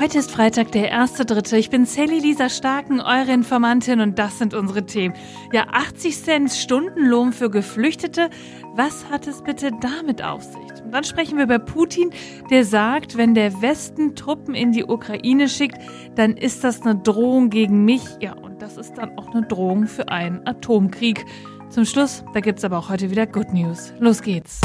Heute 0.00 0.18
ist 0.18 0.30
Freitag, 0.30 0.70
der 0.70 0.94
1.3. 0.94 1.56
Ich 1.56 1.70
bin 1.70 1.84
Sally 1.84 2.20
Lisa 2.20 2.48
Starken, 2.48 3.00
eure 3.00 3.32
Informantin 3.32 3.98
und 3.98 4.16
das 4.16 4.38
sind 4.38 4.54
unsere 4.54 4.86
Themen. 4.86 5.12
Ja, 5.52 5.66
80 5.72 6.22
Cent 6.22 6.52
Stundenlohn 6.52 7.32
für 7.32 7.50
Geflüchtete. 7.50 8.30
Was 8.76 9.10
hat 9.10 9.26
es 9.26 9.42
bitte 9.42 9.72
damit 9.80 10.22
auf 10.22 10.44
sich? 10.44 10.84
Und 10.84 10.92
dann 10.92 11.02
sprechen 11.02 11.36
wir 11.36 11.44
über 11.44 11.58
Putin, 11.58 12.10
der 12.48 12.64
sagt, 12.64 13.16
wenn 13.16 13.34
der 13.34 13.60
Westen 13.60 14.14
Truppen 14.14 14.54
in 14.54 14.70
die 14.70 14.84
Ukraine 14.84 15.48
schickt, 15.48 15.78
dann 16.14 16.36
ist 16.36 16.62
das 16.62 16.82
eine 16.82 16.94
Drohung 16.94 17.50
gegen 17.50 17.84
mich. 17.84 18.04
Ja, 18.20 18.34
und 18.34 18.62
das 18.62 18.76
ist 18.76 18.98
dann 18.98 19.18
auch 19.18 19.34
eine 19.34 19.42
Drohung 19.48 19.88
für 19.88 20.10
einen 20.10 20.46
Atomkrieg. 20.46 21.26
Zum 21.70 21.84
Schluss, 21.84 22.22
da 22.34 22.38
gibt's 22.38 22.62
aber 22.62 22.78
auch 22.78 22.88
heute 22.88 23.10
wieder 23.10 23.26
Good 23.26 23.52
News. 23.52 23.92
Los 23.98 24.22
geht's. 24.22 24.60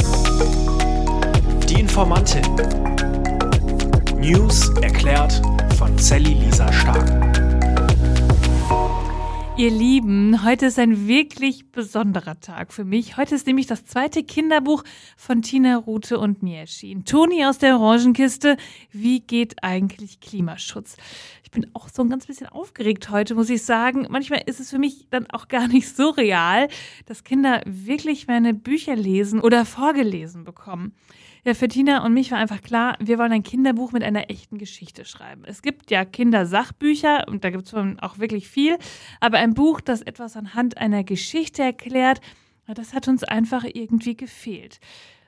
Die 1.68 1.79
Informantin. 1.79 2.43
News 4.24 4.70
erklärt 4.82 5.42
von 5.78 5.98
Sally 5.98 6.34
Lisa 6.36 6.72
Stark. 6.72 7.33
Ihr 9.55 9.70
Lieben, 9.70 10.43
heute 10.43 10.66
ist 10.66 10.80
ein 10.80 11.07
wirklich 11.07 11.71
besonderer 11.71 12.39
Tag 12.39 12.73
für 12.73 12.84
mich. 12.84 13.17
Heute 13.17 13.35
ist 13.35 13.45
nämlich 13.45 13.67
das 13.67 13.85
zweite 13.85 14.23
Kinderbuch 14.23 14.84
von 15.16 15.44
Tina 15.44 15.77
Rute 15.77 16.17
und 16.17 16.41
mir 16.41 16.57
erschienen. 16.57 17.05
Toni 17.05 17.45
aus 17.45 17.59
der 17.59 17.80
Orangenkiste. 17.80 18.58
Wie 18.91 19.20
geht 19.20 19.63
eigentlich 19.63 20.20
Klimaschutz? 20.21 20.97
Ich 21.44 21.52
bin 21.52 21.67
auch 21.75 21.88
so 21.88 22.02
ein 22.02 22.09
ganz 22.09 22.25
bisschen 22.25 22.47
aufgeregt 22.47 23.11
heute, 23.11 23.35
muss 23.35 23.52
ich 23.52 23.61
sagen. 23.61 24.08
Manchmal 24.09 24.41
ist 24.47 24.59
es 24.59 24.71
für 24.71 24.80
mich 24.80 25.05
dann 25.11 25.30
auch 25.30 25.47
gar 25.47 25.67
nicht 25.67 25.95
so 25.95 26.09
real, 26.09 26.67
dass 27.05 27.23
Kinder 27.23 27.61
wirklich 27.67 28.25
meine 28.25 28.55
Bücher 28.55 28.95
lesen 28.95 29.39
oder 29.39 29.66
vorgelesen 29.66 30.45
bekommen. 30.45 30.95
Ja, 31.45 31.53
für 31.53 31.67
Tina 31.67 32.05
und 32.05 32.13
mich 32.13 32.31
war 32.31 32.38
einfach 32.38 32.61
klar, 32.61 32.95
wir 33.02 33.20
wollen 33.20 33.33
ein 33.33 33.44
Kinderbuch 33.44 33.91
mit 33.91 34.02
einer 34.02 34.30
echten 34.30 34.58
Geschichte 34.58 35.03
schreiben. 35.03 35.44
Es 35.45 35.61
gibt 35.61 35.91
ja 35.91 36.05
Kindersachbücher 36.05 37.25
und 37.27 37.44
da 37.44 37.49
gibt 37.49 37.67
es 37.67 37.73
auch 37.73 38.17
wirklich 38.17 38.47
viel, 38.47 38.78
aber 39.19 39.39
ein 39.44 39.53
Buch, 39.53 39.81
das 39.81 40.02
etwas 40.02 40.38
anhand 40.38 40.77
einer 40.77 41.03
Geschichte 41.03 41.61
erklärt, 41.61 42.22
das 42.66 42.94
hat 42.94 43.09
uns 43.09 43.23
einfach 43.23 43.66
irgendwie 43.66 44.16
gefehlt. 44.16 44.80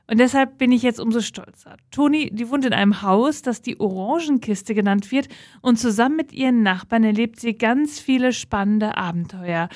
Und 0.08 0.20
deshalb 0.20 0.58
bin 0.58 0.72
ich 0.72 0.84
jetzt 0.84 1.00
umso 1.00 1.20
stolzer. 1.20 1.78
Toni, 1.92 2.30
die 2.32 2.50
wohnt 2.50 2.64
in 2.64 2.74
einem 2.74 3.02
Haus, 3.02 3.42
das 3.42 3.62
die 3.62 3.80
Orangenkiste 3.80 4.74
genannt 4.76 5.12
wird, 5.12 5.28
und 5.62 5.78
zusammen 5.78 6.16
mit 6.16 6.32
ihren 6.32 6.64
Nachbarn 6.64 7.04
erlebt 7.04 7.40
sie 7.40 7.56
ganz 7.56 8.00
viele 8.00 8.32
spannende 8.32 8.98
Abenteuer. 8.98 9.68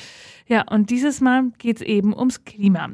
Ja, 0.48 0.64
und 0.70 0.90
dieses 0.92 1.20
Mal 1.20 1.52
geht 1.58 1.78
es 1.78 1.82
eben 1.82 2.16
ums 2.16 2.46
Klima. 2.46 2.92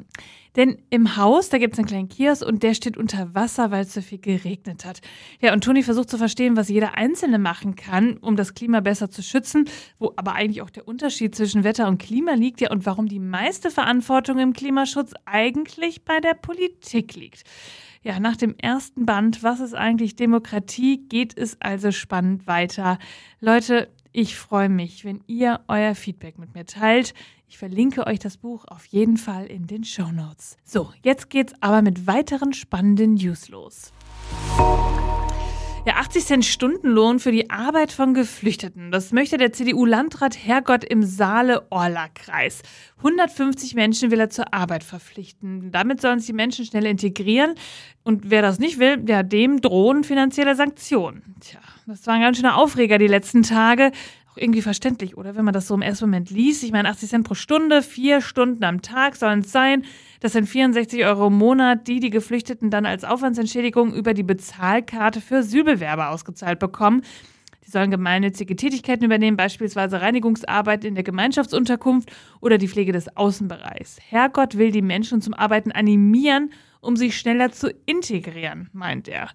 Denn 0.55 0.77
im 0.89 1.17
Haus, 1.17 1.49
da 1.49 1.57
gibt 1.57 1.73
es 1.73 1.79
einen 1.79 1.87
kleinen 1.87 2.09
Kiosk 2.09 2.45
und 2.45 2.63
der 2.63 2.73
steht 2.73 2.97
unter 2.97 3.33
Wasser, 3.35 3.71
weil 3.71 3.83
es 3.83 3.93
so 3.93 4.01
viel 4.01 4.19
geregnet 4.19 4.85
hat. 4.85 5.01
Ja, 5.41 5.53
und 5.53 5.63
Toni 5.63 5.83
versucht 5.83 6.09
zu 6.09 6.17
verstehen, 6.17 6.55
was 6.55 6.69
jeder 6.69 6.95
Einzelne 6.97 7.39
machen 7.39 7.75
kann, 7.75 8.17
um 8.17 8.35
das 8.35 8.53
Klima 8.53 8.79
besser 8.79 9.09
zu 9.09 9.21
schützen, 9.21 9.69
wo 9.99 10.13
aber 10.15 10.33
eigentlich 10.33 10.61
auch 10.61 10.69
der 10.69 10.87
Unterschied 10.87 11.35
zwischen 11.35 11.63
Wetter 11.63 11.87
und 11.87 11.97
Klima 11.97 12.33
liegt, 12.33 12.61
ja, 12.61 12.71
und 12.71 12.85
warum 12.85 13.07
die 13.07 13.19
meiste 13.19 13.69
Verantwortung 13.69 14.39
im 14.39 14.53
Klimaschutz 14.53 15.13
eigentlich 15.25 16.05
bei 16.05 16.19
der 16.19 16.33
Politik 16.33 17.15
liegt. 17.15 17.43
Ja, 18.05 18.19
nach 18.19 18.37
dem 18.37 18.53
ersten 18.59 19.07
Band, 19.07 19.41
was 19.41 19.59
ist 19.59 19.73
eigentlich 19.73 20.15
Demokratie, 20.15 21.07
geht 21.09 21.35
es 21.35 21.59
also 21.59 21.91
spannend 21.91 22.45
weiter. 22.45 22.99
Leute, 23.39 23.89
ich 24.15 24.37
freue 24.37 24.69
mich, 24.69 25.03
wenn 25.03 25.21
ihr 25.27 25.59
euer 25.67 25.93
Feedback 25.93 26.39
mit 26.39 26.55
mir 26.55 26.65
teilt. 26.65 27.13
Ich 27.49 27.57
verlinke 27.57 28.07
euch 28.07 28.19
das 28.19 28.37
Buch 28.37 28.63
auf 28.65 28.85
jeden 28.85 29.17
Fall 29.17 29.45
in 29.45 29.67
den 29.67 29.83
Show 29.83 30.09
Notes. 30.11 30.55
So, 30.63 30.93
jetzt 31.03 31.29
geht's 31.29 31.53
aber 31.59 31.81
mit 31.81 32.07
weiteren 32.07 32.53
spannenden 32.53 33.15
News 33.15 33.49
los. 33.49 33.91
Ja, 35.87 35.97
80 35.97 36.25
Cent 36.25 36.45
Stundenlohn 36.45 37.19
für 37.19 37.31
die 37.31 37.51
Arbeit 37.51 37.91
von 37.91 38.15
Geflüchteten. 38.15 38.91
Das 38.91 39.11
möchte 39.11 39.37
der 39.37 39.53
CDU-Landrat 39.53 40.35
Herrgott 40.35 40.83
im 40.83 41.03
Saale-Orla-Kreis. 41.03 42.63
150 42.97 43.75
Menschen 43.75 44.09
will 44.09 44.19
er 44.19 44.31
zur 44.31 44.51
Arbeit 44.51 44.83
verpflichten. 44.83 45.71
Damit 45.71 46.01
sollen 46.01 46.17
sich 46.17 46.25
die 46.25 46.33
Menschen 46.33 46.65
schnell 46.65 46.87
integrieren. 46.87 47.53
Und 48.03 48.31
wer 48.31 48.41
das 48.41 48.57
nicht 48.57 48.79
will, 48.79 49.03
ja, 49.07 49.21
dem 49.21 49.61
drohen 49.61 50.03
finanzielle 50.03 50.55
Sanktionen. 50.55 51.35
Tja, 51.39 51.59
das 51.85 52.07
war 52.07 52.15
ein 52.15 52.21
ganz 52.21 52.37
schöner 52.37 52.57
Aufreger 52.57 52.97
die 52.97 53.05
letzten 53.05 53.43
Tage 53.43 53.91
irgendwie 54.35 54.61
verständlich, 54.61 55.17
oder? 55.17 55.35
Wenn 55.35 55.45
man 55.45 55.53
das 55.53 55.67
so 55.67 55.75
im 55.75 55.81
ersten 55.81 56.05
Moment 56.05 56.29
liest. 56.29 56.63
Ich 56.63 56.71
meine, 56.71 56.89
80 56.89 57.09
Cent 57.09 57.27
pro 57.27 57.33
Stunde, 57.33 57.81
vier 57.81 58.21
Stunden 58.21 58.63
am 58.63 58.81
Tag 58.81 59.15
sollen 59.15 59.39
es 59.39 59.51
sein. 59.51 59.83
Das 60.19 60.33
sind 60.33 60.47
64 60.47 61.05
Euro 61.05 61.27
im 61.27 61.37
Monat, 61.37 61.87
die 61.87 61.99
die 61.99 62.09
Geflüchteten 62.09 62.69
dann 62.69 62.85
als 62.85 63.03
Aufwandsentschädigung 63.03 63.93
über 63.93 64.13
die 64.13 64.23
Bezahlkarte 64.23 65.21
für 65.21 65.37
Asylbewerber 65.37 66.09
ausgezahlt 66.09 66.59
bekommen. 66.59 67.01
Die 67.65 67.71
sollen 67.71 67.89
gemeinnützige 67.89 68.55
Tätigkeiten 68.55 69.05
übernehmen, 69.05 69.37
beispielsweise 69.37 70.01
Reinigungsarbeit 70.01 70.85
in 70.85 70.93
der 70.93 71.03
Gemeinschaftsunterkunft 71.03 72.11
oder 72.39 72.57
die 72.57 72.67
Pflege 72.67 72.91
des 72.91 73.15
Außenbereichs. 73.17 73.97
Herrgott 74.07 74.57
will 74.57 74.71
die 74.71 74.83
Menschen 74.83 75.21
zum 75.21 75.33
Arbeiten 75.33 75.71
animieren, 75.71 76.51
um 76.81 76.95
sich 76.95 77.17
schneller 77.17 77.51
zu 77.51 77.73
integrieren, 77.85 78.69
meint 78.73 79.07
er 79.07 79.29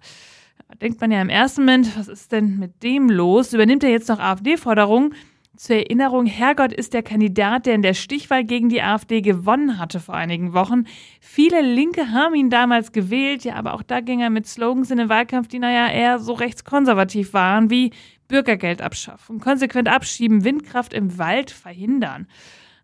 denkt 0.75 1.01
man 1.01 1.11
ja 1.11 1.21
im 1.21 1.29
ersten 1.29 1.61
Moment, 1.61 1.97
was 1.97 2.07
ist 2.07 2.31
denn 2.31 2.57
mit 2.57 2.83
dem 2.83 3.09
los? 3.09 3.53
Übernimmt 3.53 3.83
er 3.83 3.89
jetzt 3.89 4.09
noch 4.09 4.19
AfD-Forderungen? 4.19 5.13
Zur 5.57 5.75
Erinnerung, 5.75 6.25
Herrgott 6.25 6.71
ist 6.71 6.93
der 6.93 7.03
Kandidat, 7.03 7.65
der 7.65 7.75
in 7.75 7.81
der 7.81 7.93
Stichwahl 7.93 8.43
gegen 8.43 8.69
die 8.69 8.81
AfD 8.81 9.21
gewonnen 9.21 9.77
hatte 9.77 9.99
vor 9.99 10.15
einigen 10.15 10.53
Wochen. 10.53 10.85
Viele 11.19 11.61
Linke 11.61 12.11
haben 12.11 12.33
ihn 12.35 12.49
damals 12.49 12.93
gewählt, 12.93 13.43
ja, 13.43 13.55
aber 13.55 13.73
auch 13.73 13.83
da 13.83 13.99
ging 13.99 14.21
er 14.21 14.29
mit 14.29 14.47
Slogans 14.47 14.89
in 14.91 14.97
den 14.97 15.09
Wahlkampf, 15.09 15.49
die 15.49 15.59
naja 15.59 15.89
eher 15.89 16.19
so 16.19 16.33
rechtskonservativ 16.33 17.33
waren, 17.33 17.69
wie 17.69 17.91
Bürgergeld 18.27 18.81
abschaffen, 18.81 19.39
konsequent 19.39 19.89
abschieben, 19.89 20.45
Windkraft 20.45 20.93
im 20.93 21.17
Wald 21.17 21.51
verhindern. 21.51 22.27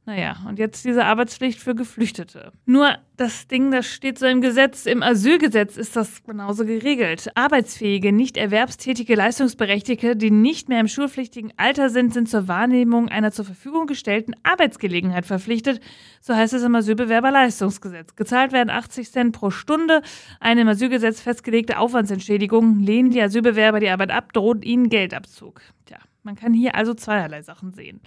Naja, 0.08 0.38
und 0.48 0.58
jetzt 0.58 0.86
diese 0.86 1.04
Arbeitspflicht 1.04 1.60
für 1.60 1.76
Geflüchtete. 1.76 2.54
Nur 2.66 2.96
das 3.18 3.50
Ding, 3.50 3.72
das 3.72 3.88
steht 3.88 4.18
so 4.18 4.26
im 4.26 4.40
Gesetz, 4.40 4.86
im 4.86 5.04
Asylgesetz 5.04 5.76
ist 5.76 5.98
das 5.98 6.24
genauso 6.24 6.64
geregelt. 6.64 7.30
Arbeitsfähige, 7.36 8.14
nicht 8.14 8.38
erwerbstätige 8.38 9.16
Leistungsberechtigte, 9.16 10.16
die 10.16 10.32
nicht 10.32 10.70
mehr 10.70 10.80
im 10.80 10.88
schulpflichtigen 10.88 11.52
Alter 11.58 11.90
sind, 11.90 12.14
sind 12.14 12.30
zur 12.30 12.48
Wahrnehmung 12.48 13.10
einer 13.10 13.34
zur 13.34 13.44
Verfügung 13.44 13.86
gestellten 13.86 14.34
Arbeitsgelegenheit 14.44 15.26
verpflichtet. 15.26 15.82
So 16.22 16.34
heißt 16.34 16.54
es 16.54 16.64
im 16.64 16.74
Asylbewerberleistungsgesetz. 16.74 18.16
Gezahlt 18.16 18.54
werden 18.54 18.70
80 18.70 19.12
Cent 19.12 19.36
pro 19.36 19.50
Stunde. 19.50 20.02
Eine 20.40 20.62
im 20.62 20.70
Asylgesetz 20.70 21.20
festgelegte 21.20 21.80
Aufwandsentschädigung. 21.80 22.80
Lehnen 22.80 23.10
die 23.10 23.22
Asylbewerber 23.22 23.82
die 23.82 23.90
Arbeit 23.90 24.12
ab, 24.12 24.32
droht 24.32 24.64
ihnen 24.64 24.88
Geldabzug. 24.88 25.60
Tja, 25.86 25.98
man 26.24 26.38
kann 26.38 26.54
hier 26.54 26.76
also 26.76 26.94
zweierlei 26.94 27.42
Sachen 27.42 27.74
sehen. 27.74 28.00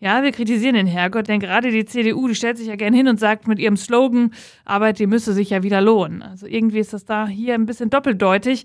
Ja, 0.00 0.22
wir 0.22 0.30
kritisieren 0.30 0.74
den 0.74 0.86
Herrgott, 0.86 1.26
denn 1.26 1.40
gerade 1.40 1.72
die 1.72 1.84
CDU, 1.84 2.28
die 2.28 2.36
stellt 2.36 2.56
sich 2.56 2.68
ja 2.68 2.76
gern 2.76 2.94
hin 2.94 3.08
und 3.08 3.18
sagt 3.18 3.48
mit 3.48 3.58
ihrem 3.58 3.76
Slogan, 3.76 4.32
Arbeit, 4.64 5.00
die 5.00 5.08
müsse 5.08 5.32
sich 5.32 5.50
ja 5.50 5.64
wieder 5.64 5.80
lohnen. 5.80 6.22
Also 6.22 6.46
irgendwie 6.46 6.78
ist 6.78 6.92
das 6.92 7.04
da 7.04 7.26
hier 7.26 7.54
ein 7.54 7.66
bisschen 7.66 7.90
doppeldeutig. 7.90 8.64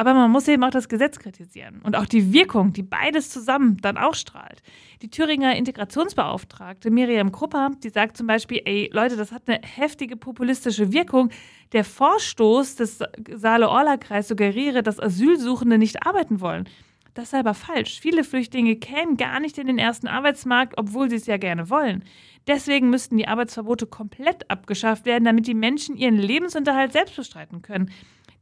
Aber 0.00 0.14
man 0.14 0.30
muss 0.30 0.48
eben 0.48 0.64
auch 0.64 0.70
das 0.70 0.88
Gesetz 0.88 1.18
kritisieren 1.18 1.82
und 1.82 1.94
auch 1.94 2.06
die 2.06 2.32
Wirkung, 2.32 2.72
die 2.72 2.82
beides 2.82 3.28
zusammen 3.28 3.76
dann 3.82 3.98
ausstrahlt. 3.98 4.62
Die 5.02 5.10
Thüringer 5.10 5.56
Integrationsbeauftragte 5.56 6.90
Miriam 6.90 7.32
Krupper, 7.32 7.72
die 7.82 7.90
sagt 7.90 8.16
zum 8.16 8.26
Beispiel, 8.26 8.62
ey 8.64 8.88
Leute, 8.94 9.16
das 9.16 9.30
hat 9.30 9.42
eine 9.46 9.60
heftige 9.62 10.16
populistische 10.16 10.92
Wirkung. 10.94 11.28
Der 11.72 11.84
Vorstoß 11.84 12.76
des 12.76 13.00
Saale-Orla-Kreis 13.30 14.28
suggeriere, 14.28 14.82
dass 14.82 15.00
Asylsuchende 15.00 15.76
nicht 15.76 16.06
arbeiten 16.06 16.40
wollen. 16.40 16.66
Das 17.14 17.26
ist 17.26 17.34
aber 17.34 17.54
falsch. 17.54 18.00
Viele 18.00 18.24
Flüchtlinge 18.24 18.76
kämen 18.76 19.16
gar 19.16 19.40
nicht 19.40 19.58
in 19.58 19.66
den 19.66 19.78
ersten 19.78 20.06
Arbeitsmarkt, 20.06 20.78
obwohl 20.78 21.10
sie 21.10 21.16
es 21.16 21.26
ja 21.26 21.36
gerne 21.36 21.68
wollen. 21.68 22.04
Deswegen 22.46 22.90
müssten 22.90 23.16
die 23.16 23.28
Arbeitsverbote 23.28 23.86
komplett 23.86 24.48
abgeschafft 24.50 25.04
werden, 25.04 25.24
damit 25.24 25.46
die 25.46 25.54
Menschen 25.54 25.96
ihren 25.96 26.16
Lebensunterhalt 26.16 26.92
selbst 26.92 27.16
bestreiten 27.16 27.62
können. 27.62 27.90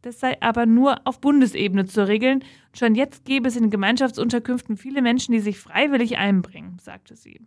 Das 0.02 0.20
sei 0.20 0.40
aber 0.40 0.66
nur 0.66 1.06
auf 1.06 1.20
Bundesebene 1.20 1.86
zu 1.86 2.06
regeln. 2.06 2.44
Schon 2.72 2.94
jetzt 2.94 3.24
gäbe 3.24 3.48
es 3.48 3.56
in 3.56 3.70
Gemeinschaftsunterkünften 3.70 4.76
viele 4.76 5.02
Menschen, 5.02 5.32
die 5.32 5.40
sich 5.40 5.58
freiwillig 5.58 6.18
einbringen, 6.18 6.78
sagte 6.80 7.16
sie. 7.16 7.40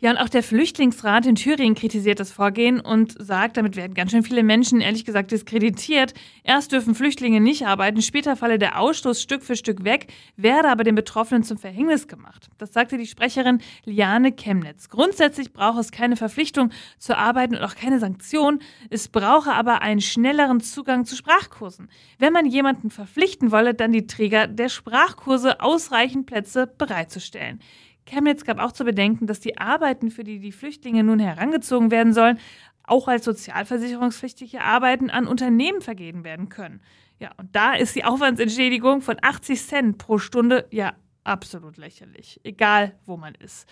Ja, 0.00 0.10
und 0.10 0.16
auch 0.16 0.28
der 0.28 0.42
Flüchtlingsrat 0.42 1.26
in 1.26 1.34
Thüringen 1.34 1.74
kritisiert 1.74 2.20
das 2.20 2.32
Vorgehen 2.32 2.80
und 2.80 3.14
sagt, 3.18 3.58
damit 3.58 3.76
werden 3.76 3.92
ganz 3.94 4.12
schön 4.12 4.22
viele 4.22 4.42
Menschen, 4.42 4.80
ehrlich 4.80 5.04
gesagt, 5.04 5.30
diskreditiert. 5.30 6.14
Erst 6.42 6.72
dürfen 6.72 6.94
Flüchtlinge 6.94 7.40
nicht 7.40 7.66
arbeiten, 7.66 8.00
später 8.00 8.34
falle 8.36 8.58
der 8.58 8.80
Ausstoß 8.80 9.20
Stück 9.20 9.42
für 9.42 9.56
Stück 9.56 9.84
weg, 9.84 10.06
werde 10.36 10.70
aber 10.70 10.84
den 10.84 10.94
Betroffenen 10.94 11.42
zum 11.42 11.58
Verhängnis 11.58 12.08
gemacht. 12.08 12.48
Das 12.56 12.72
sagte 12.72 12.96
die 12.96 13.06
Sprecherin 13.06 13.60
Liane 13.84 14.32
Chemnitz. 14.32 14.88
Grundsätzlich 14.88 15.52
brauche 15.52 15.80
es 15.80 15.92
keine 15.92 16.16
Verpflichtung 16.16 16.70
zu 16.98 17.16
arbeiten 17.16 17.56
und 17.56 17.62
auch 17.62 17.74
keine 17.74 17.98
Sanktion. 17.98 18.60
Es 18.88 19.08
brauche 19.08 19.52
aber 19.52 19.82
einen 19.82 20.00
schnelleren 20.00 20.60
Zugang 20.60 21.04
zu 21.04 21.14
Sprachkursen. 21.14 21.90
Wenn 22.18 22.32
man 22.32 22.46
jemanden 22.46 22.90
verpflichten 22.90 23.50
wolle, 23.50 23.74
dann 23.74 23.92
die 23.92 24.06
Träger 24.06 24.46
der 24.46 24.68
Sprachkurse 24.70 25.60
ausreichend 25.60 26.26
Plätze 26.26 26.66
bereitzustellen. 26.66 27.60
Chemnitz 28.10 28.44
gab 28.44 28.58
auch 28.58 28.72
zu 28.72 28.84
bedenken, 28.84 29.26
dass 29.26 29.40
die 29.40 29.58
Arbeiten, 29.58 30.10
für 30.10 30.24
die 30.24 30.40
die 30.40 30.52
Flüchtlinge 30.52 31.04
nun 31.04 31.18
herangezogen 31.18 31.90
werden 31.90 32.12
sollen, 32.12 32.38
auch 32.82 33.08
als 33.08 33.24
sozialversicherungspflichtige 33.24 34.60
Arbeiten 34.60 35.10
an 35.10 35.26
Unternehmen 35.26 35.80
vergeben 35.80 36.24
werden 36.24 36.48
können. 36.48 36.80
Ja, 37.18 37.30
und 37.36 37.54
da 37.54 37.74
ist 37.74 37.94
die 37.94 38.04
Aufwandsentschädigung 38.04 39.02
von 39.02 39.16
80 39.20 39.62
Cent 39.62 39.98
pro 39.98 40.18
Stunde 40.18 40.66
ja 40.70 40.94
absolut 41.22 41.76
lächerlich, 41.76 42.40
egal 42.44 42.94
wo 43.06 43.16
man 43.16 43.34
ist. 43.34 43.68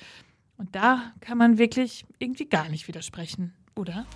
Und 0.56 0.74
da 0.74 1.12
kann 1.20 1.38
man 1.38 1.58
wirklich 1.58 2.04
irgendwie 2.18 2.48
gar 2.48 2.68
nicht 2.68 2.88
widersprechen, 2.88 3.54
oder? 3.74 4.06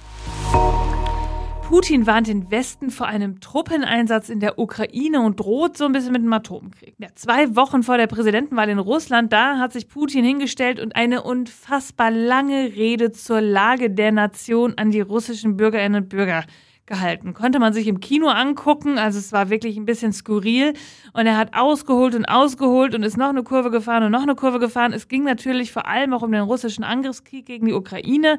Putin 1.72 2.06
warnt 2.06 2.26
den 2.26 2.50
Westen 2.50 2.90
vor 2.90 3.06
einem 3.06 3.40
Truppeneinsatz 3.40 4.28
in 4.28 4.40
der 4.40 4.58
Ukraine 4.58 5.22
und 5.22 5.40
droht 5.40 5.78
so 5.78 5.86
ein 5.86 5.92
bisschen 5.92 6.12
mit 6.12 6.20
einem 6.20 6.34
Atomkrieg. 6.34 6.94
Ja, 6.98 7.08
zwei 7.14 7.56
Wochen 7.56 7.82
vor 7.82 7.96
der 7.96 8.08
Präsidentenwahl 8.08 8.68
in 8.68 8.78
Russland, 8.78 9.32
da 9.32 9.56
hat 9.56 9.72
sich 9.72 9.88
Putin 9.88 10.22
hingestellt 10.22 10.78
und 10.78 10.96
eine 10.96 11.22
unfassbar 11.22 12.10
lange 12.10 12.76
Rede 12.76 13.10
zur 13.10 13.40
Lage 13.40 13.88
der 13.88 14.12
Nation 14.12 14.74
an 14.76 14.90
die 14.90 15.00
russischen 15.00 15.56
Bürgerinnen 15.56 16.02
und 16.02 16.08
Bürger 16.10 16.44
gehalten. 16.84 17.32
Konnte 17.32 17.58
man 17.58 17.72
sich 17.72 17.86
im 17.86 18.00
Kino 18.00 18.26
angucken, 18.28 18.98
also 18.98 19.18
es 19.18 19.32
war 19.32 19.48
wirklich 19.48 19.78
ein 19.78 19.86
bisschen 19.86 20.12
skurril. 20.12 20.74
Und 21.14 21.26
er 21.26 21.38
hat 21.38 21.54
ausgeholt 21.54 22.14
und 22.14 22.26
ausgeholt 22.26 22.94
und 22.94 23.02
ist 23.02 23.16
noch 23.16 23.30
eine 23.30 23.44
Kurve 23.44 23.70
gefahren 23.70 24.02
und 24.02 24.12
noch 24.12 24.24
eine 24.24 24.34
Kurve 24.34 24.58
gefahren. 24.58 24.92
Es 24.92 25.08
ging 25.08 25.24
natürlich 25.24 25.72
vor 25.72 25.86
allem 25.86 26.12
auch 26.12 26.20
um 26.20 26.32
den 26.32 26.42
russischen 26.42 26.84
Angriffskrieg 26.84 27.46
gegen 27.46 27.64
die 27.64 27.72
Ukraine. 27.72 28.38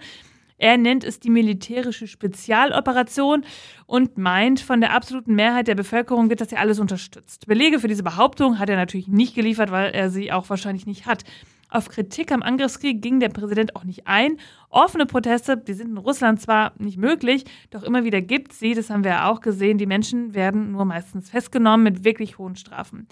Er 0.63 0.77
nennt 0.77 1.03
es 1.03 1.19
die 1.19 1.29
militärische 1.29 2.07
Spezialoperation 2.07 3.43
und 3.85 4.17
meint, 4.17 4.61
von 4.61 4.79
der 4.79 4.93
absoluten 4.93 5.35
Mehrheit 5.35 5.67
der 5.67 5.75
Bevölkerung 5.75 6.29
wird 6.29 6.39
das 6.39 6.51
ja 6.51 6.59
alles 6.59 6.79
unterstützt. 6.79 7.47
Belege 7.47 7.81
für 7.81 7.89
diese 7.89 8.01
Behauptung 8.01 8.59
hat 8.59 8.69
er 8.69 8.77
natürlich 8.77 9.09
nicht 9.09 9.35
geliefert, 9.35 9.71
weil 9.71 9.93
er 9.93 10.09
sie 10.09 10.31
auch 10.31 10.49
wahrscheinlich 10.49 10.85
nicht 10.85 11.05
hat. 11.05 11.25
Auf 11.67 11.89
Kritik 11.89 12.31
am 12.31 12.41
Angriffskrieg 12.41 13.01
ging 13.01 13.19
der 13.19 13.27
Präsident 13.27 13.75
auch 13.75 13.83
nicht 13.83 14.07
ein. 14.07 14.37
Offene 14.69 15.05
Proteste, 15.05 15.57
die 15.57 15.73
sind 15.73 15.89
in 15.89 15.97
Russland 15.97 16.39
zwar 16.39 16.71
nicht 16.77 16.97
möglich, 16.97 17.43
doch 17.69 17.83
immer 17.83 18.05
wieder 18.05 18.21
gibt 18.21 18.53
sie, 18.53 18.73
das 18.73 18.89
haben 18.89 19.03
wir 19.03 19.11
ja 19.11 19.29
auch 19.29 19.41
gesehen, 19.41 19.77
die 19.77 19.85
Menschen 19.85 20.33
werden 20.33 20.71
nur 20.71 20.85
meistens 20.85 21.29
festgenommen 21.29 21.83
mit 21.83 22.05
wirklich 22.05 22.37
hohen 22.37 22.55
Strafen. 22.55 23.09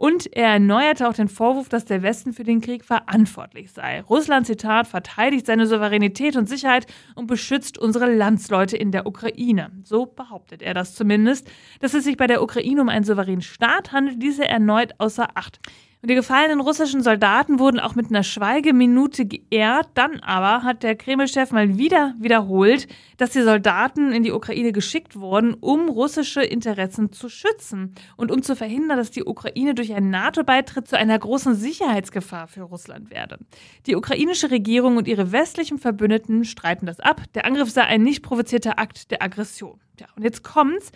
Und 0.00 0.34
er 0.34 0.52
erneuerte 0.52 1.06
auch 1.06 1.12
den 1.12 1.28
Vorwurf, 1.28 1.68
dass 1.68 1.84
der 1.84 2.02
Westen 2.02 2.32
für 2.32 2.42
den 2.42 2.62
Krieg 2.62 2.86
verantwortlich 2.86 3.70
sei. 3.70 4.00
Russland, 4.00 4.46
Zitat, 4.46 4.86
verteidigt 4.86 5.44
seine 5.44 5.66
Souveränität 5.66 6.36
und 6.36 6.48
Sicherheit 6.48 6.86
und 7.16 7.26
beschützt 7.26 7.76
unsere 7.76 8.10
Landsleute 8.10 8.78
in 8.78 8.92
der 8.92 9.06
Ukraine. 9.06 9.70
So 9.84 10.06
behauptet 10.06 10.62
er 10.62 10.72
das 10.72 10.94
zumindest. 10.94 11.50
Dass 11.80 11.92
es 11.92 12.04
sich 12.04 12.16
bei 12.16 12.26
der 12.26 12.42
Ukraine 12.42 12.80
um 12.80 12.88
einen 12.88 13.04
souveränen 13.04 13.42
Staat 13.42 13.92
handelt, 13.92 14.22
diese 14.22 14.48
erneut 14.48 14.94
außer 14.96 15.28
Acht. 15.34 15.60
Und 16.02 16.08
die 16.08 16.14
gefallenen 16.14 16.60
russischen 16.60 17.02
Soldaten 17.02 17.58
wurden 17.58 17.78
auch 17.78 17.94
mit 17.94 18.08
einer 18.08 18.22
Schweigeminute 18.22 19.26
geehrt. 19.26 19.88
Dann 19.94 20.20
aber 20.20 20.62
hat 20.64 20.82
der 20.82 20.96
Kreml-Chef 20.96 21.50
mal 21.52 21.76
wieder 21.76 22.14
wiederholt, 22.18 22.88
dass 23.18 23.30
die 23.30 23.42
Soldaten 23.42 24.10
in 24.10 24.22
die 24.22 24.32
Ukraine 24.32 24.72
geschickt 24.72 25.16
wurden, 25.16 25.52
um 25.52 25.90
russische 25.90 26.42
Interessen 26.42 27.12
zu 27.12 27.28
schützen 27.28 27.94
und 28.16 28.32
um 28.32 28.42
zu 28.42 28.56
verhindern, 28.56 28.96
dass 28.96 29.10
die 29.10 29.24
Ukraine 29.24 29.74
durch 29.74 29.92
einen 29.92 30.08
NATO-Beitritt 30.08 30.88
zu 30.88 30.96
einer 30.96 31.18
großen 31.18 31.54
Sicherheitsgefahr 31.54 32.48
für 32.48 32.62
Russland 32.62 33.10
werde. 33.10 33.38
Die 33.86 33.94
ukrainische 33.94 34.50
Regierung 34.50 34.96
und 34.96 35.06
ihre 35.06 35.32
westlichen 35.32 35.76
Verbündeten 35.76 36.44
streiten 36.44 36.86
das 36.86 37.00
ab. 37.00 37.20
Der 37.34 37.44
Angriff 37.44 37.70
sei 37.70 37.82
ein 37.82 38.02
nicht 38.02 38.22
provozierter 38.22 38.78
Akt 38.78 39.10
der 39.10 39.22
Aggression. 39.22 39.78
Ja, 40.00 40.06
und 40.16 40.22
jetzt 40.22 40.42
kommt's 40.42 40.92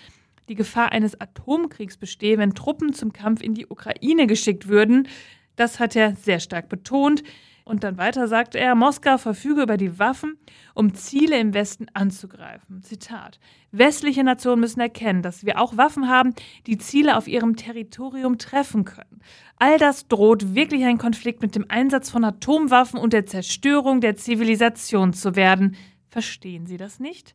die 0.48 0.54
Gefahr 0.54 0.92
eines 0.92 1.20
Atomkriegs 1.20 1.96
bestehe, 1.96 2.38
wenn 2.38 2.54
Truppen 2.54 2.92
zum 2.92 3.12
Kampf 3.12 3.42
in 3.42 3.54
die 3.54 3.66
Ukraine 3.66 4.26
geschickt 4.26 4.68
würden. 4.68 5.08
Das 5.56 5.80
hat 5.80 5.96
er 5.96 6.16
sehr 6.16 6.40
stark 6.40 6.68
betont. 6.68 7.22
Und 7.66 7.82
dann 7.82 7.96
weiter 7.96 8.28
sagt 8.28 8.54
er, 8.54 8.74
Moskau 8.74 9.16
verfüge 9.16 9.62
über 9.62 9.78
die 9.78 9.98
Waffen, 9.98 10.36
um 10.74 10.92
Ziele 10.92 11.38
im 11.38 11.54
Westen 11.54 11.86
anzugreifen. 11.94 12.82
Zitat. 12.82 13.40
Westliche 13.72 14.22
Nationen 14.22 14.60
müssen 14.60 14.80
erkennen, 14.80 15.22
dass 15.22 15.46
wir 15.46 15.58
auch 15.58 15.78
Waffen 15.78 16.08
haben, 16.10 16.34
die 16.66 16.76
Ziele 16.76 17.16
auf 17.16 17.26
ihrem 17.26 17.56
Territorium 17.56 18.36
treffen 18.36 18.84
können. 18.84 19.22
All 19.56 19.78
das 19.78 20.08
droht 20.08 20.54
wirklich 20.54 20.84
ein 20.84 20.98
Konflikt 20.98 21.40
mit 21.40 21.54
dem 21.54 21.64
Einsatz 21.68 22.10
von 22.10 22.24
Atomwaffen 22.24 23.00
und 23.00 23.14
der 23.14 23.24
Zerstörung 23.24 24.02
der 24.02 24.16
Zivilisation 24.16 25.14
zu 25.14 25.34
werden. 25.34 25.74
Verstehen 26.14 26.64
Sie 26.64 26.76
das 26.76 27.00
nicht? 27.00 27.34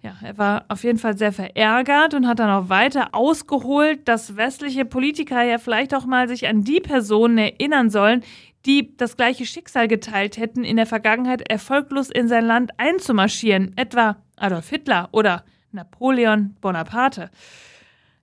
Ja, 0.00 0.14
er 0.22 0.38
war 0.38 0.64
auf 0.68 0.84
jeden 0.84 1.00
Fall 1.00 1.18
sehr 1.18 1.32
verärgert 1.32 2.14
und 2.14 2.28
hat 2.28 2.38
dann 2.38 2.50
auch 2.50 2.68
weiter 2.68 3.16
ausgeholt, 3.16 4.06
dass 4.06 4.36
westliche 4.36 4.84
Politiker 4.84 5.42
ja 5.42 5.58
vielleicht 5.58 5.92
auch 5.92 6.06
mal 6.06 6.28
sich 6.28 6.46
an 6.46 6.62
die 6.62 6.78
Personen 6.78 7.36
erinnern 7.36 7.90
sollen, 7.90 8.22
die 8.64 8.96
das 8.96 9.16
gleiche 9.16 9.44
Schicksal 9.44 9.88
geteilt 9.88 10.36
hätten, 10.36 10.62
in 10.62 10.76
der 10.76 10.86
Vergangenheit 10.86 11.50
erfolglos 11.50 12.10
in 12.10 12.28
sein 12.28 12.44
Land 12.44 12.78
einzumarschieren, 12.78 13.76
etwa 13.76 14.18
Adolf 14.36 14.68
Hitler 14.68 15.08
oder 15.10 15.44
Napoleon 15.72 16.54
Bonaparte. 16.60 17.28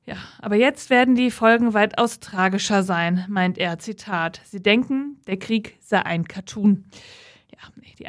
Ja, 0.05 0.15
aber 0.41 0.55
jetzt 0.55 0.89
werden 0.89 1.15
die 1.15 1.29
Folgen 1.29 1.73
weitaus 1.73 2.21
tragischer 2.21 2.83
sein, 2.83 3.25
meint 3.27 3.57
er, 3.57 3.79
Zitat. 3.79 4.39
Sie 4.45 4.63
denken, 4.63 5.19
der 5.27 5.35
Krieg 5.35 5.77
sei 5.81 6.05
ein 6.05 6.25
Cartoon. 6.25 6.85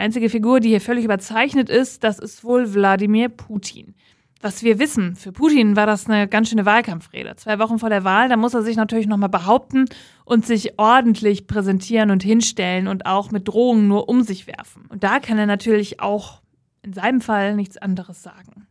Die 0.01 0.05
einzige 0.05 0.31
Figur, 0.31 0.61
die 0.61 0.71
hier 0.71 0.81
völlig 0.81 1.05
überzeichnet 1.05 1.69
ist, 1.69 2.05
das 2.05 2.19
ist 2.19 2.43
wohl 2.43 2.73
Wladimir 2.73 3.29
Putin. 3.29 3.95
Was 4.41 4.63
wir 4.63 4.79
wissen, 4.79 5.15
für 5.15 5.31
Putin 5.31 5.77
war 5.77 5.85
das 5.85 6.09
eine 6.09 6.27
ganz 6.27 6.49
schöne 6.49 6.65
Wahlkampfrede. 6.65 7.37
Zwei 7.37 7.59
Wochen 7.59 7.79
vor 7.79 7.91
der 7.91 8.03
Wahl, 8.03 8.31
da 8.31 8.39
muss 8.39 8.55
er 8.55 8.63
sich 8.63 8.77
natürlich 8.77 9.07
nochmal 9.07 9.29
behaupten 9.29 9.85
und 10.25 10.47
sich 10.47 10.79
ordentlich 10.79 11.47
präsentieren 11.47 12.11
und 12.11 12.23
hinstellen 12.23 12.89
und 12.89 13.05
auch 13.05 13.31
mit 13.31 13.47
Drohungen 13.47 13.89
nur 13.89 14.09
um 14.09 14.23
sich 14.23 14.47
werfen. 14.47 14.87
Und 14.89 15.05
da 15.05 15.19
kann 15.19 15.37
er 15.37 15.45
natürlich 15.45 16.01
auch 16.01 16.41
in 16.81 16.95
seinem 16.95 17.21
Fall 17.21 17.55
nichts 17.55 17.77
anderes 17.77 18.23
sagen. 18.23 18.67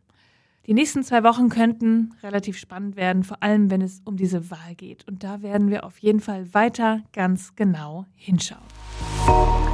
Die 0.66 0.74
nächsten 0.74 1.04
zwei 1.04 1.22
Wochen 1.22 1.48
könnten 1.48 2.12
relativ 2.24 2.58
spannend 2.58 2.96
werden, 2.96 3.22
vor 3.22 3.40
allem 3.40 3.70
wenn 3.70 3.82
es 3.82 4.02
um 4.04 4.16
diese 4.16 4.50
Wahl 4.50 4.74
geht. 4.76 5.06
Und 5.06 5.22
da 5.22 5.42
werden 5.42 5.70
wir 5.70 5.84
auf 5.84 5.98
jeden 5.98 6.18
Fall 6.18 6.52
weiter 6.52 7.02
ganz 7.12 7.54
genau 7.54 8.06
hinschauen. 8.16 9.69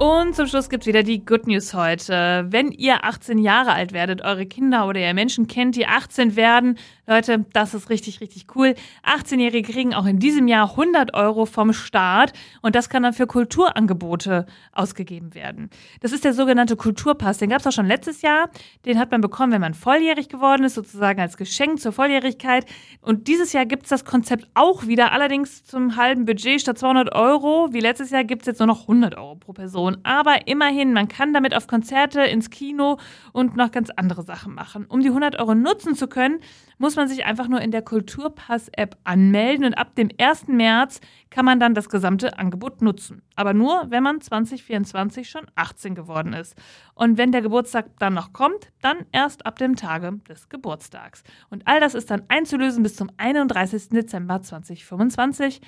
Und 0.00 0.34
zum 0.34 0.46
Schluss 0.46 0.70
gibt's 0.70 0.86
wieder 0.86 1.02
die 1.02 1.26
Good 1.26 1.46
News 1.46 1.74
heute. 1.74 2.46
Wenn 2.48 2.72
ihr 2.72 3.04
18 3.04 3.36
Jahre 3.36 3.74
alt 3.74 3.92
werdet, 3.92 4.22
eure 4.22 4.46
Kinder 4.46 4.88
oder 4.88 4.98
ihr 4.98 5.12
Menschen 5.12 5.46
kennt, 5.46 5.76
die 5.76 5.86
18 5.86 6.36
werden, 6.36 6.78
Leute, 7.06 7.44
das 7.52 7.74
ist 7.74 7.90
richtig, 7.90 8.22
richtig 8.22 8.46
cool. 8.54 8.76
18-Jährige 9.04 9.72
kriegen 9.72 9.94
auch 9.94 10.06
in 10.06 10.18
diesem 10.18 10.48
Jahr 10.48 10.70
100 10.70 11.12
Euro 11.12 11.44
vom 11.44 11.74
Staat 11.74 12.32
und 12.62 12.76
das 12.76 12.88
kann 12.88 13.02
dann 13.02 13.12
für 13.12 13.26
Kulturangebote 13.26 14.46
ausgegeben 14.72 15.34
werden. 15.34 15.68
Das 16.00 16.12
ist 16.12 16.24
der 16.24 16.32
sogenannte 16.32 16.76
Kulturpass. 16.76 17.36
Den 17.36 17.50
gab 17.50 17.60
es 17.60 17.66
auch 17.66 17.72
schon 17.72 17.86
letztes 17.86 18.22
Jahr. 18.22 18.48
Den 18.86 18.98
hat 18.98 19.10
man 19.10 19.20
bekommen, 19.20 19.52
wenn 19.52 19.60
man 19.60 19.74
volljährig 19.74 20.30
geworden 20.30 20.64
ist, 20.64 20.76
sozusagen 20.76 21.20
als 21.20 21.36
Geschenk 21.36 21.78
zur 21.78 21.92
Volljährigkeit. 21.92 22.64
Und 23.02 23.28
dieses 23.28 23.52
Jahr 23.52 23.66
gibt 23.66 23.82
es 23.82 23.90
das 23.90 24.06
Konzept 24.06 24.48
auch 24.54 24.86
wieder, 24.86 25.12
allerdings 25.12 25.64
zum 25.64 25.96
halben 25.96 26.24
Budget 26.24 26.60
statt 26.60 26.78
200 26.78 27.12
Euro. 27.14 27.68
Wie 27.72 27.80
letztes 27.80 28.10
Jahr 28.10 28.24
gibt 28.24 28.42
es 28.42 28.46
jetzt 28.46 28.60
nur 28.60 28.68
noch 28.68 28.82
100 28.82 29.16
Euro 29.16 29.34
pro 29.34 29.52
Person. 29.52 29.89
Aber 30.02 30.46
immerhin, 30.46 30.92
man 30.92 31.08
kann 31.08 31.32
damit 31.32 31.54
auf 31.54 31.66
Konzerte, 31.66 32.22
ins 32.22 32.50
Kino 32.50 32.98
und 33.32 33.56
noch 33.56 33.70
ganz 33.70 33.90
andere 33.90 34.22
Sachen 34.22 34.54
machen. 34.54 34.86
Um 34.86 35.00
die 35.00 35.08
100 35.08 35.38
Euro 35.38 35.54
nutzen 35.54 35.94
zu 35.94 36.08
können, 36.08 36.40
muss 36.78 36.96
man 36.96 37.08
sich 37.08 37.24
einfach 37.26 37.48
nur 37.48 37.60
in 37.60 37.70
der 37.70 37.82
Kulturpass-App 37.82 38.96
anmelden 39.04 39.66
und 39.66 39.74
ab 39.74 39.94
dem 39.96 40.08
1. 40.18 40.48
März 40.48 41.00
kann 41.28 41.44
man 41.44 41.60
dann 41.60 41.74
das 41.74 41.88
gesamte 41.88 42.38
Angebot 42.38 42.82
nutzen. 42.82 43.22
Aber 43.36 43.52
nur, 43.52 43.86
wenn 43.90 44.02
man 44.02 44.20
2024 44.20 45.28
schon 45.28 45.46
18 45.54 45.94
geworden 45.94 46.32
ist. 46.32 46.56
Und 46.94 47.18
wenn 47.18 47.32
der 47.32 47.42
Geburtstag 47.42 47.86
dann 47.98 48.14
noch 48.14 48.32
kommt, 48.32 48.72
dann 48.80 49.06
erst 49.12 49.46
ab 49.46 49.58
dem 49.58 49.76
Tage 49.76 50.20
des 50.28 50.48
Geburtstags. 50.48 51.22
Und 51.50 51.66
all 51.66 51.80
das 51.80 51.94
ist 51.94 52.10
dann 52.10 52.22
einzulösen 52.28 52.82
bis 52.82 52.96
zum 52.96 53.10
31. 53.16 53.90
Dezember 53.90 54.42
2025. 54.42 55.60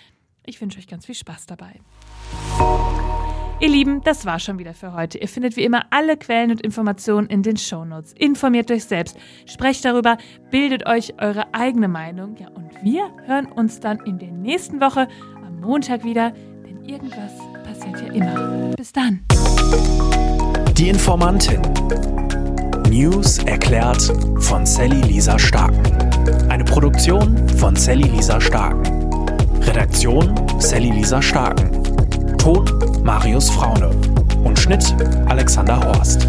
Ich 0.45 0.61
wünsche 0.61 0.79
euch 0.79 0.89
ganz 0.89 1.07
viel 1.07 1.15
Spaß 1.15 1.47
dabei. 1.47 1.81
Ihr 3.63 3.69
Lieben, 3.69 4.01
das 4.03 4.27
war 4.27 4.41
schon 4.41 4.59
wieder 4.59 4.75
für 4.75 4.93
heute. 4.93 5.19
Ihr 5.19 5.29
findet 5.29 5.57
wie 5.57 5.63
immer 5.63 5.85
alle 5.91 6.17
Quellen 6.17 6.51
und 6.51 6.61
Informationen 6.63 7.29
in 7.29 7.45
den 7.45 7.57
Shownotes. 7.57 8.13
Informiert 8.19 8.69
euch 8.73 8.83
selbst, 8.87 9.17
sprecht 9.47 9.85
darüber, 9.85 10.19
bildet 10.51 10.85
euch 10.87 11.15
eure 11.21 11.55
eigene 11.55 11.87
Meinung. 11.87 12.35
Ja, 12.41 12.49
und 12.49 12.71
wir 12.83 13.09
hören 13.25 13.47
uns 13.47 13.79
dann 13.79 14.01
in 14.01 14.19
der 14.19 14.33
nächsten 14.33 14.81
Woche 14.81 15.07
am 15.47 15.61
Montag 15.61 16.03
wieder, 16.03 16.33
denn 16.67 16.85
irgendwas 16.85 17.31
passiert 17.63 18.01
ja 18.01 18.13
immer. 18.13 18.75
Bis 18.77 18.91
dann. 18.91 19.21
Die 20.77 20.89
Informantin. 20.89 21.61
News 22.91 23.39
erklärt 23.45 24.03
von 24.41 24.67
Sally 24.67 25.03
Lisa 25.03 25.39
Starken. 25.39 26.51
Eine 26.51 26.65
Produktion 26.65 27.49
von 27.51 27.77
Sally 27.77 28.09
Lisa 28.09 28.41
Starken. 28.41 28.83
Redaktion 29.61 30.35
Sally 30.59 30.91
Lisa 30.91 31.23
Starken. 31.23 31.71
Ton 32.39 32.65
Marius 33.03 33.51
Fraune 33.51 33.91
und 34.45 34.59
Schnitt 34.59 34.95
Alexander 35.29 35.81
Horst. 35.81 36.27